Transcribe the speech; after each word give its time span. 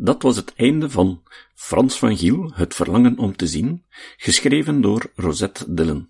Dat 0.00 0.22
was 0.22 0.36
het 0.36 0.54
einde 0.56 0.90
van 0.90 1.22
Frans 1.54 1.98
van 1.98 2.16
Giel, 2.16 2.50
Het 2.54 2.74
verlangen 2.74 3.18
om 3.18 3.36
te 3.36 3.46
zien, 3.46 3.84
geschreven 4.16 4.80
door 4.80 5.10
Rosette 5.14 5.74
Dillon. 5.74 6.08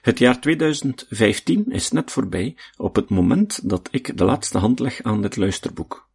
Het 0.00 0.18
jaar 0.18 0.40
2015 0.40 1.64
is 1.68 1.90
net 1.90 2.10
voorbij 2.10 2.56
op 2.76 2.96
het 2.96 3.08
moment 3.08 3.68
dat 3.68 3.88
ik 3.90 4.16
de 4.16 4.24
laatste 4.24 4.58
hand 4.58 4.78
leg 4.78 5.02
aan 5.02 5.22
dit 5.22 5.36
luisterboek. 5.36 6.08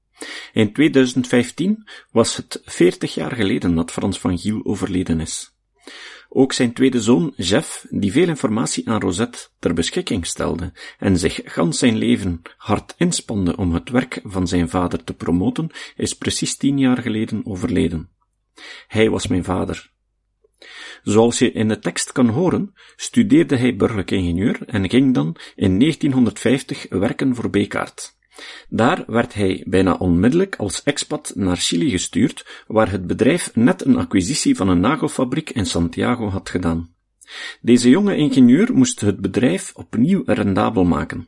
In 0.54 0.73
2015 0.73 1.88
was 2.11 2.36
het 2.36 2.61
40 2.65 3.13
jaar 3.13 3.35
geleden 3.35 3.75
dat 3.75 3.91
Frans 3.91 4.19
van 4.19 4.37
Giel 4.37 4.65
overleden 4.65 5.19
is. 5.19 5.51
Ook 6.32 6.54
zijn 6.54 6.73
tweede 6.73 7.02
zoon, 7.02 7.34
Jeff, 7.36 7.86
die 7.89 8.12
veel 8.12 8.27
informatie 8.27 8.89
aan 8.89 9.02
Rosette 9.02 9.48
ter 9.59 9.73
beschikking 9.73 10.25
stelde 10.25 10.71
en 11.00 11.18
zich 11.18 11.41
gans 11.44 11.80
zijn 11.80 11.98
leven 11.98 12.41
hard 12.57 12.94
inspande 12.98 13.57
om 13.57 13.73
het 13.73 13.89
werk 13.89 14.21
van 14.23 14.48
zijn 14.48 14.70
vader 14.70 15.04
te 15.04 15.13
promoten, 15.13 15.70
is 15.95 16.13
precies 16.13 16.57
tien 16.57 16.77
jaar 16.77 16.98
geleden 16.98 17.45
overleden. 17.45 18.09
Hij 18.88 19.09
was 19.09 19.27
mijn 19.27 19.44
vader. 19.44 19.91
Zoals 21.03 21.39
je 21.39 21.52
in 21.52 21.67
de 21.67 21.80
tekst 21.80 22.12
kan 22.12 22.30
horen, 22.30 22.73
studeerde 22.95 23.58
hij 23.58 23.75
burgerlijk 23.75 24.11
ingenieur 24.11 24.59
en 24.66 24.89
ging 24.89 25.14
dan 25.14 25.36
in 25.55 25.80
1950 25.80 26.86
werken 26.89 27.36
voor 27.36 27.50
Bekaert. 27.50 28.19
Daar 28.70 29.03
werd 29.07 29.34
hij 29.34 29.63
bijna 29.67 29.93
onmiddellijk 29.93 30.55
als 30.55 30.84
expat 30.84 31.31
naar 31.35 31.57
Chili 31.57 31.89
gestuurd, 31.89 32.63
waar 32.67 32.91
het 32.91 33.07
bedrijf 33.07 33.55
net 33.55 33.85
een 33.85 33.97
acquisitie 33.97 34.55
van 34.55 34.70
een 34.70 34.80
nagelfabriek 34.80 35.49
in 35.49 35.66
Santiago 35.66 36.30
had 36.30 36.49
gedaan. 36.49 36.94
Deze 37.61 37.89
jonge 37.89 38.16
ingenieur 38.16 38.73
moest 38.73 38.99
het 38.99 39.20
bedrijf 39.20 39.71
opnieuw 39.75 40.23
rendabel 40.25 40.83
maken. 40.83 41.27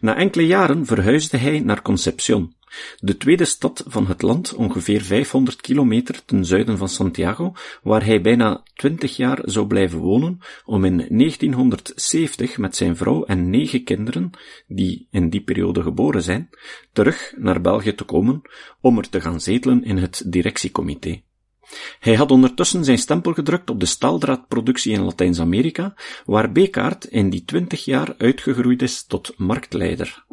Na 0.00 0.16
enkele 0.16 0.46
jaren 0.46 0.86
verhuisde 0.86 1.36
hij 1.36 1.60
naar 1.60 1.82
Concepción, 1.82 2.54
de 2.98 3.16
tweede 3.16 3.44
stad 3.44 3.84
van 3.86 4.06
het 4.06 4.22
land, 4.22 4.54
ongeveer 4.54 5.02
500 5.02 5.60
kilometer 5.60 6.24
ten 6.24 6.44
zuiden 6.44 6.78
van 6.78 6.88
Santiago, 6.88 7.52
waar 7.82 8.04
hij 8.04 8.20
bijna 8.20 8.62
twintig 8.74 9.16
jaar 9.16 9.38
zou 9.44 9.66
blijven 9.66 9.98
wonen, 9.98 10.38
om 10.64 10.84
in 10.84 10.96
1970 10.96 12.58
met 12.58 12.76
zijn 12.76 12.96
vrouw 12.96 13.24
en 13.24 13.50
negen 13.50 13.84
kinderen, 13.84 14.30
die 14.66 15.08
in 15.10 15.30
die 15.30 15.42
periode 15.42 15.82
geboren 15.82 16.22
zijn, 16.22 16.50
terug 16.92 17.32
naar 17.36 17.60
België 17.60 17.94
te 17.94 18.04
komen, 18.04 18.42
om 18.80 18.98
er 18.98 19.08
te 19.08 19.20
gaan 19.20 19.40
zetelen 19.40 19.84
in 19.84 19.96
het 19.96 20.22
directiecomité. 20.26 21.20
Hij 22.00 22.14
had 22.14 22.30
ondertussen 22.30 22.84
zijn 22.84 22.98
stempel 22.98 23.32
gedrukt 23.32 23.70
op 23.70 23.80
de 23.80 23.86
staaldraadproductie 23.86 24.92
in 24.92 25.02
Latijns-Amerika, 25.02 25.94
waar 26.24 26.52
Bekaert 26.52 27.04
in 27.04 27.30
die 27.30 27.44
twintig 27.44 27.84
jaar 27.84 28.14
uitgegroeid 28.18 28.82
is 28.82 29.04
tot 29.04 29.34
marktleider. 29.36 30.24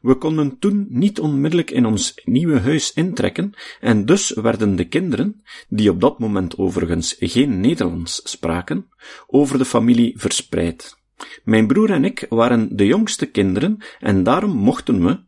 We 0.00 0.14
konden 0.14 0.58
toen 0.58 0.86
niet 0.88 1.20
onmiddellijk 1.20 1.70
in 1.70 1.86
ons 1.86 2.20
nieuwe 2.24 2.60
huis 2.60 2.92
intrekken 2.92 3.52
en 3.80 4.04
dus 4.04 4.30
werden 4.30 4.76
de 4.76 4.84
kinderen, 4.84 5.42
die 5.68 5.90
op 5.90 6.00
dat 6.00 6.18
moment 6.18 6.58
overigens 6.58 7.16
geen 7.18 7.60
Nederlands 7.60 8.20
spraken, 8.24 8.88
over 9.26 9.58
de 9.58 9.64
familie 9.64 10.12
verspreid. 10.16 11.00
Mijn 11.44 11.66
broer 11.66 11.90
en 11.90 12.04
ik 12.04 12.26
waren 12.28 12.76
de 12.76 12.86
jongste 12.86 13.26
kinderen 13.26 13.78
en 14.00 14.22
daarom 14.22 14.56
mochten 14.56 15.04
we, 15.04 15.20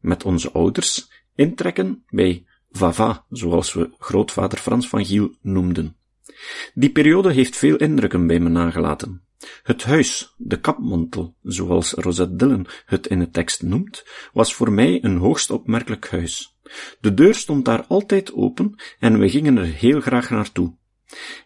met 0.00 0.24
onze 0.24 0.50
ouders, 0.52 1.08
intrekken 1.34 2.04
bij 2.08 2.44
Vava, 2.70 3.24
zoals 3.30 3.72
we 3.72 3.90
grootvader 3.98 4.58
Frans 4.58 4.88
van 4.88 5.04
Giel 5.04 5.34
noemden. 5.40 5.96
Die 6.74 6.90
periode 6.90 7.32
heeft 7.32 7.56
veel 7.56 7.76
indrukken 7.76 8.26
bij 8.26 8.40
me 8.40 8.48
nagelaten. 8.48 9.22
Het 9.62 9.84
huis, 9.84 10.34
de 10.36 10.60
kapmantel, 10.60 11.34
zoals 11.42 11.92
Rosette 11.92 12.36
Dillon 12.36 12.66
het 12.86 13.06
in 13.06 13.18
de 13.18 13.30
tekst 13.30 13.62
noemt, 13.62 14.04
was 14.32 14.54
voor 14.54 14.72
mij 14.72 15.04
een 15.04 15.16
hoogst 15.16 15.50
opmerkelijk 15.50 16.10
huis. 16.10 16.56
De 17.00 17.14
deur 17.14 17.34
stond 17.34 17.64
daar 17.64 17.84
altijd 17.86 18.32
open 18.32 18.74
en 18.98 19.18
we 19.18 19.28
gingen 19.28 19.56
er 19.56 19.64
heel 19.64 20.00
graag 20.00 20.30
naartoe. 20.30 20.74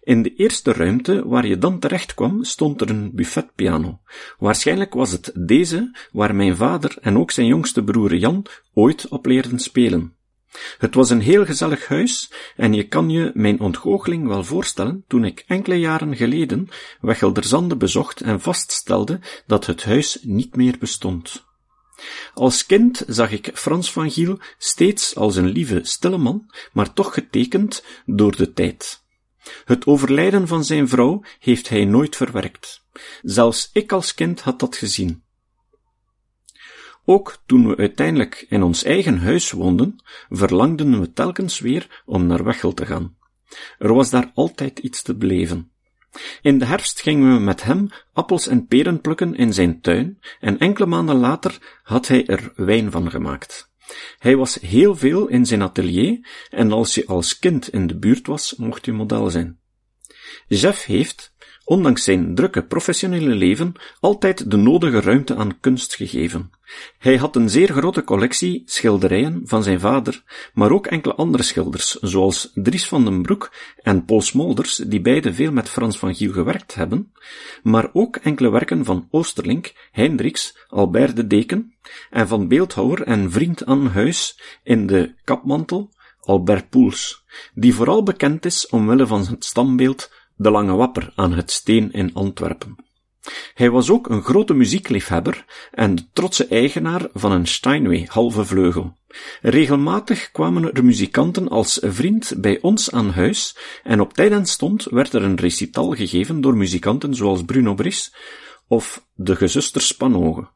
In 0.02 0.22
de 0.22 0.34
eerste 0.34 0.72
ruimte 0.72 1.28
waar 1.28 1.46
je 1.46 1.58
dan 1.58 1.78
terecht 1.78 2.14
kwam, 2.14 2.44
stond 2.44 2.80
er 2.80 2.90
een 2.90 3.10
buffetpiano. 3.14 4.00
Waarschijnlijk 4.38 4.94
was 4.94 5.10
het 5.10 5.32
deze 5.34 5.98
waar 6.12 6.34
mijn 6.34 6.56
vader 6.56 6.96
en 7.00 7.18
ook 7.18 7.30
zijn 7.30 7.46
jongste 7.46 7.84
broer 7.84 8.16
Jan 8.16 8.46
ooit 8.74 9.08
op 9.08 9.26
leerden 9.26 9.58
spelen. 9.58 10.15
Het 10.78 10.94
was 10.94 11.10
een 11.10 11.20
heel 11.20 11.44
gezellig 11.44 11.88
huis, 11.88 12.32
en 12.56 12.72
je 12.72 12.88
kan 12.88 13.10
je 13.10 13.30
mijn 13.34 13.60
ontgoocheling 13.60 14.26
wel 14.26 14.44
voorstellen 14.44 15.04
toen 15.08 15.24
ik 15.24 15.44
enkele 15.46 15.78
jaren 15.78 16.16
geleden 16.16 16.68
Wechelderzande 17.00 17.76
bezocht 17.76 18.20
en 18.20 18.40
vaststelde 18.40 19.20
dat 19.46 19.66
het 19.66 19.84
huis 19.84 20.18
niet 20.22 20.56
meer 20.56 20.76
bestond. 20.78 21.44
Als 22.34 22.66
kind 22.66 23.04
zag 23.06 23.30
ik 23.30 23.50
Frans 23.54 23.92
van 23.92 24.10
Giel 24.10 24.38
steeds 24.58 25.14
als 25.14 25.36
een 25.36 25.48
lieve, 25.48 25.80
stille 25.82 26.18
man, 26.18 26.50
maar 26.72 26.92
toch 26.92 27.14
getekend 27.14 27.84
door 28.06 28.36
de 28.36 28.52
tijd. 28.52 29.04
Het 29.64 29.86
overlijden 29.86 30.48
van 30.48 30.64
zijn 30.64 30.88
vrouw 30.88 31.22
heeft 31.38 31.68
hij 31.68 31.84
nooit 31.84 32.16
verwerkt. 32.16 32.84
Zelfs 33.22 33.70
ik 33.72 33.92
als 33.92 34.14
kind 34.14 34.40
had 34.40 34.60
dat 34.60 34.76
gezien. 34.76 35.24
Ook 37.08 37.42
toen 37.46 37.68
we 37.68 37.76
uiteindelijk 37.76 38.46
in 38.48 38.62
ons 38.62 38.84
eigen 38.84 39.18
huis 39.18 39.50
woonden, 39.50 40.02
verlangden 40.28 41.00
we 41.00 41.12
telkens 41.12 41.58
weer 41.58 42.02
om 42.04 42.26
naar 42.26 42.44
Wechel 42.44 42.74
te 42.74 42.86
gaan. 42.86 43.16
Er 43.78 43.94
was 43.94 44.10
daar 44.10 44.30
altijd 44.34 44.78
iets 44.78 45.02
te 45.02 45.16
beleven. 45.16 45.70
In 46.42 46.58
de 46.58 46.64
herfst 46.64 47.00
gingen 47.00 47.34
we 47.34 47.40
met 47.40 47.62
hem 47.62 47.88
appels 48.12 48.46
en 48.46 48.66
peren 48.66 49.00
plukken 49.00 49.34
in 49.34 49.52
zijn 49.52 49.80
tuin, 49.80 50.18
en 50.40 50.58
enkele 50.58 50.86
maanden 50.86 51.16
later 51.16 51.80
had 51.82 52.08
hij 52.08 52.26
er 52.26 52.52
wijn 52.54 52.90
van 52.90 53.10
gemaakt. 53.10 53.70
Hij 54.18 54.36
was 54.36 54.54
heel 54.54 54.96
veel 54.96 55.26
in 55.26 55.46
zijn 55.46 55.62
atelier, 55.62 56.28
en 56.50 56.72
als 56.72 56.94
je 56.94 57.06
als 57.06 57.38
kind 57.38 57.68
in 57.68 57.86
de 57.86 57.98
buurt 57.98 58.26
was, 58.26 58.54
mocht 58.56 58.84
je 58.84 58.92
model 58.92 59.30
zijn. 59.30 59.60
Jeff 60.48 60.84
heeft, 60.84 61.34
ondanks 61.66 62.04
zijn 62.04 62.34
drukke 62.34 62.62
professionele 62.62 63.34
leven, 63.34 63.72
altijd 64.00 64.50
de 64.50 64.56
nodige 64.56 65.00
ruimte 65.00 65.36
aan 65.36 65.60
kunst 65.60 65.94
gegeven. 65.94 66.50
Hij 66.98 67.16
had 67.16 67.36
een 67.36 67.50
zeer 67.50 67.72
grote 67.72 68.04
collectie 68.04 68.62
schilderijen 68.66 69.40
van 69.44 69.62
zijn 69.62 69.80
vader, 69.80 70.22
maar 70.54 70.70
ook 70.70 70.86
enkele 70.86 71.14
andere 71.14 71.42
schilders, 71.42 71.90
zoals 71.90 72.50
Dries 72.54 72.88
van 72.88 73.04
den 73.04 73.22
Broek 73.22 73.52
en 73.82 74.04
Paul 74.04 74.20
Smolders, 74.20 74.76
die 74.76 75.00
beide 75.00 75.34
veel 75.34 75.52
met 75.52 75.68
Frans 75.68 75.98
van 75.98 76.14
Giel 76.14 76.32
gewerkt 76.32 76.74
hebben, 76.74 77.12
maar 77.62 77.90
ook 77.92 78.16
enkele 78.16 78.50
werken 78.50 78.84
van 78.84 79.08
Oosterlink, 79.10 79.72
Hendricks, 79.90 80.66
Albert 80.68 81.16
de 81.16 81.26
Deken, 81.26 81.74
en 82.10 82.28
van 82.28 82.48
beeldhouwer 82.48 83.02
en 83.02 83.30
vriend 83.30 83.64
aan 83.64 83.86
huis 83.86 84.40
in 84.62 84.86
de 84.86 85.14
kapmantel, 85.24 85.90
Albert 86.20 86.68
Poels, 86.68 87.24
die 87.54 87.74
vooral 87.74 88.02
bekend 88.02 88.44
is 88.44 88.68
omwille 88.68 89.06
van 89.06 89.26
het 89.26 89.44
stambeeld 89.44 90.10
de 90.36 90.50
Lange 90.50 90.74
Wapper 90.74 91.12
aan 91.14 91.32
het 91.32 91.50
Steen 91.50 91.92
in 91.92 92.14
Antwerpen. 92.14 92.76
Hij 93.54 93.70
was 93.70 93.90
ook 93.90 94.08
een 94.08 94.22
grote 94.22 94.54
muziekliefhebber 94.54 95.44
en 95.70 95.94
de 95.94 96.06
trotse 96.12 96.46
eigenaar 96.46 97.08
van 97.12 97.32
een 97.32 97.46
Steinway 97.46 98.06
halve 98.08 98.44
vleugel. 98.44 98.96
Regelmatig 99.40 100.30
kwamen 100.30 100.72
er 100.72 100.84
muzikanten 100.84 101.48
als 101.48 101.78
vriend 101.82 102.34
bij 102.36 102.58
ons 102.60 102.92
aan 102.92 103.10
huis 103.10 103.56
en 103.82 104.00
op 104.00 104.12
tijd 104.12 104.32
en 104.32 104.46
stond 104.46 104.84
werd 104.84 105.12
er 105.12 105.22
een 105.22 105.36
recital 105.36 105.90
gegeven 105.90 106.40
door 106.40 106.56
muzikanten 106.56 107.14
zoals 107.14 107.44
Bruno 107.44 107.74
Bris 107.74 108.14
of 108.68 109.06
de 109.14 109.36
gezusters 109.36 109.92
Panoge. 109.92 110.48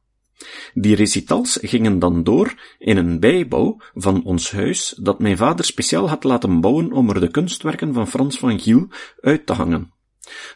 Die 0.75 0.95
recitals 0.95 1.59
gingen 1.63 1.99
dan 1.99 2.23
door 2.25 2.55
in 2.79 2.97
een 2.97 3.21
bijbouw 3.21 3.77
van 3.95 4.25
ons 4.25 4.51
huis 4.51 4.95
dat 5.03 5.19
mijn 5.19 5.37
vader 5.37 5.65
speciaal 5.65 6.09
had 6.09 6.25
laten 6.25 6.61
bouwen 6.61 6.93
om 6.93 7.09
er 7.09 7.21
de 7.21 7.31
kunstwerken 7.31 7.95
van 7.95 8.09
Frans 8.09 8.39
van 8.39 8.61
Giel 8.61 8.89
uit 9.21 9.47
te 9.47 9.53
hangen. 9.53 9.93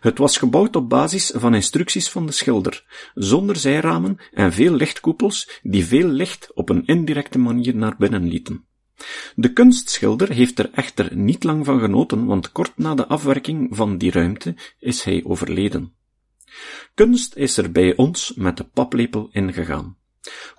Het 0.01 0.19
was 0.19 0.39
gebouwd 0.39 0.77
op 0.77 0.89
basis 0.89 1.33
van 1.35 1.55
instructies 1.55 2.11
van 2.11 2.27
de 2.27 2.33
schilder, 2.33 2.85
zonder 3.15 3.57
zijramen 3.57 4.17
en 4.33 4.53
veel 4.53 4.73
lichtkoepels 4.73 5.61
die 5.63 5.87
veel 5.87 6.09
licht 6.09 6.51
op 6.55 6.69
een 6.69 6.87
indirecte 6.87 7.39
manier 7.39 7.77
naar 7.77 7.97
binnen 7.99 8.29
lieten. 8.29 8.65
De 9.35 9.53
kunstschilder 9.53 10.33
heeft 10.33 10.59
er 10.59 10.71
echter 10.73 11.17
niet 11.17 11.45
lang 11.45 11.65
van 11.65 11.81
genoten, 11.81 12.27
want 12.27 12.53
kort 12.53 12.73
na 12.77 12.95
de 12.95 13.07
afwerking 13.07 13.77
van 13.77 13.99
die 13.99 14.11
ruimte 14.11 14.55
is 14.79 15.03
hij 15.03 15.25
overleden. 15.25 15.93
Kunst 16.95 17.37
is 17.37 17.57
er 17.57 17.73
bij 17.73 17.97
ons 17.97 18.33
met 18.35 18.57
de 18.57 18.65
paplepel 18.65 19.29
ingegaan. 19.33 19.97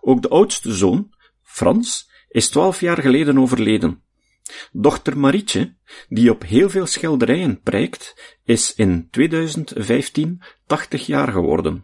Ook 0.01 0.21
de 0.21 0.29
oudste 0.29 0.73
zoon, 0.73 1.13
Frans, 1.43 2.09
is 2.29 2.49
twaalf 2.49 2.79
jaar 2.79 3.01
geleden 3.01 3.39
overleden. 3.39 4.03
Dochter 4.71 5.17
Marietje, 5.17 5.75
die 6.09 6.31
op 6.31 6.43
heel 6.43 6.69
veel 6.69 6.85
schilderijen 6.85 7.61
prijkt, 7.61 8.37
is 8.43 8.75
in 8.75 9.07
2015 9.11 10.41
80 10.65 11.05
jaar 11.05 11.31
geworden. 11.31 11.83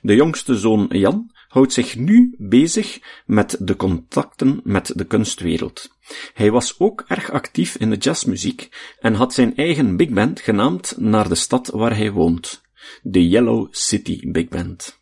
De 0.00 0.14
jongste 0.14 0.58
zoon 0.58 0.86
Jan 0.90 1.30
houdt 1.48 1.72
zich 1.72 1.96
nu 1.96 2.34
bezig 2.38 3.00
met 3.26 3.56
de 3.60 3.76
contacten 3.76 4.60
met 4.64 4.92
de 4.94 5.04
kunstwereld. 5.04 5.96
Hij 6.34 6.50
was 6.50 6.78
ook 6.78 7.04
erg 7.06 7.30
actief 7.30 7.76
in 7.76 7.90
de 7.90 7.96
jazzmuziek 7.96 8.68
en 9.00 9.14
had 9.14 9.34
zijn 9.34 9.56
eigen 9.56 9.96
big 9.96 10.08
band 10.08 10.40
genaamd 10.40 10.94
naar 10.98 11.28
de 11.28 11.34
stad 11.34 11.68
waar 11.68 11.96
hij 11.96 12.12
woont, 12.12 12.62
de 13.02 13.28
Yellow 13.28 13.68
City 13.70 14.30
Big 14.30 14.48
Band. 14.48 15.00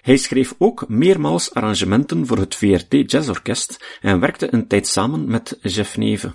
Hij 0.00 0.16
schreef 0.16 0.54
ook 0.58 0.88
meermaals 0.88 1.54
arrangementen 1.54 2.26
voor 2.26 2.38
het 2.38 2.54
VRT 2.54 3.10
Jazzorkest 3.10 3.98
en 4.00 4.20
werkte 4.20 4.54
een 4.54 4.66
tijd 4.66 4.86
samen 4.86 5.26
met 5.26 5.58
Jeff 5.62 5.96
Neve. 5.96 6.34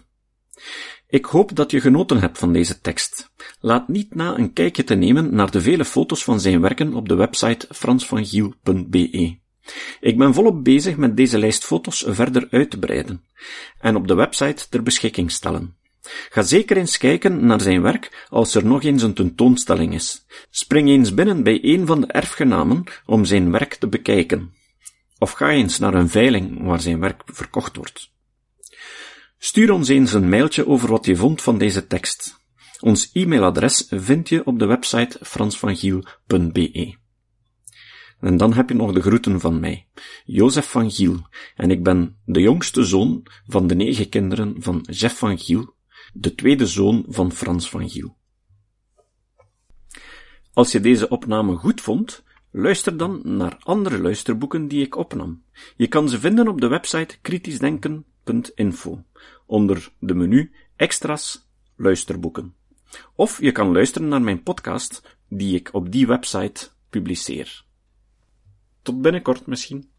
Ik 1.07 1.25
hoop 1.25 1.55
dat 1.55 1.71
je 1.71 1.81
genoten 1.81 2.19
hebt 2.19 2.37
van 2.37 2.53
deze 2.53 2.81
tekst. 2.81 3.31
Laat 3.59 3.87
niet 3.87 4.15
na 4.15 4.37
een 4.37 4.53
kijkje 4.53 4.83
te 4.83 4.95
nemen 4.95 5.35
naar 5.35 5.51
de 5.51 5.61
vele 5.61 5.85
foto's 5.85 6.23
van 6.23 6.39
zijn 6.39 6.61
werken 6.61 6.93
op 6.93 7.09
de 7.09 7.15
website 7.15 7.67
fransvangiel.be. 7.69 9.39
Ik 9.99 10.17
ben 10.17 10.33
volop 10.33 10.63
bezig 10.63 10.97
met 10.97 11.17
deze 11.17 11.37
lijst 11.37 11.65
foto's 11.65 12.05
verder 12.07 12.47
uit 12.49 12.69
te 12.69 12.79
breiden 12.79 13.23
en 13.79 13.95
op 13.95 14.07
de 14.07 14.13
website 14.13 14.69
ter 14.69 14.83
beschikking 14.83 15.31
stellen. 15.31 15.75
Ga 16.29 16.41
zeker 16.41 16.77
eens 16.77 16.97
kijken 16.97 17.45
naar 17.45 17.61
zijn 17.61 17.81
werk 17.81 18.27
als 18.29 18.55
er 18.55 18.65
nog 18.65 18.83
eens 18.83 19.03
een 19.03 19.13
tentoonstelling 19.13 19.93
is. 19.93 20.25
Spring 20.49 20.89
eens 20.89 21.13
binnen 21.13 21.43
bij 21.43 21.59
een 21.61 21.85
van 21.85 22.01
de 22.01 22.07
erfgenamen 22.07 22.83
om 23.05 23.25
zijn 23.25 23.51
werk 23.51 23.73
te 23.73 23.87
bekijken. 23.87 24.53
Of 25.17 25.31
ga 25.31 25.49
eens 25.49 25.79
naar 25.79 25.93
een 25.93 26.09
veiling 26.09 26.63
waar 26.63 26.81
zijn 26.81 26.99
werk 26.99 27.21
verkocht 27.25 27.75
wordt. 27.75 28.09
Stuur 29.37 29.71
ons 29.71 29.87
eens 29.87 30.13
een 30.13 30.29
mailtje 30.29 30.67
over 30.67 30.89
wat 30.89 31.05
je 31.05 31.15
vond 31.15 31.41
van 31.41 31.57
deze 31.57 31.87
tekst. 31.87 32.39
Ons 32.79 33.09
e-mailadres 33.13 33.85
vind 33.89 34.29
je 34.29 34.45
op 34.45 34.59
de 34.59 34.65
website 34.65 35.19
fransvangiel.be. 35.21 36.99
En 38.19 38.37
dan 38.37 38.53
heb 38.53 38.69
je 38.69 38.75
nog 38.75 38.93
de 38.93 39.01
groeten 39.01 39.39
van 39.39 39.59
mij, 39.59 39.87
Jozef 40.25 40.69
van 40.69 40.91
Giel, 40.91 41.27
en 41.55 41.71
ik 41.71 41.83
ben 41.83 42.17
de 42.25 42.41
jongste 42.41 42.83
zoon 42.83 43.23
van 43.47 43.67
de 43.67 43.75
negen 43.75 44.09
kinderen 44.09 44.55
van 44.59 44.85
Jeff 44.89 45.17
van 45.17 45.37
Giel, 45.37 45.73
de 46.13 46.35
tweede 46.35 46.65
zoon 46.65 47.05
van 47.07 47.31
Frans 47.31 47.69
van 47.69 47.89
Giel. 47.89 48.17
Als 50.53 50.71
je 50.71 50.79
deze 50.79 51.09
opname 51.09 51.55
goed 51.55 51.81
vond, 51.81 52.23
luister 52.51 52.97
dan 52.97 53.21
naar 53.23 53.57
andere 53.59 53.99
luisterboeken 53.99 54.67
die 54.67 54.85
ik 54.85 54.95
opnam. 54.95 55.43
Je 55.75 55.87
kan 55.87 56.09
ze 56.09 56.19
vinden 56.19 56.47
op 56.47 56.61
de 56.61 56.67
website 56.67 57.19
kritischdenken.info, 57.21 59.03
onder 59.45 59.91
de 59.99 60.13
menu 60.13 60.51
Extras 60.75 61.49
luisterboeken. 61.75 62.55
Of 63.15 63.41
je 63.41 63.51
kan 63.51 63.71
luisteren 63.71 64.07
naar 64.07 64.21
mijn 64.21 64.43
podcast, 64.43 65.17
die 65.29 65.55
ik 65.55 65.69
op 65.73 65.91
die 65.91 66.07
website 66.07 66.69
publiceer. 66.89 67.65
Tot 68.81 69.01
binnenkort 69.01 69.45
misschien. 69.45 69.90